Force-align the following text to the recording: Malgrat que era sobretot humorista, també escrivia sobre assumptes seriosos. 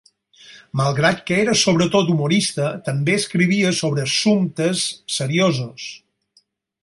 Malgrat 0.79 1.19
que 1.27 1.35
era 1.41 1.53
sobretot 1.63 2.09
humorista, 2.13 2.71
també 2.87 3.17
escrivia 3.21 3.75
sobre 3.81 4.07
assumptes 4.09 4.87
seriosos. 5.19 5.87